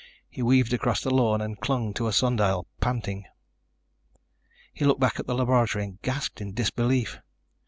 [0.31, 3.25] He weaved across the lawn and clung to a sun dial, panting.
[4.73, 7.19] He looked back at the laboratory and gasped in disbelief.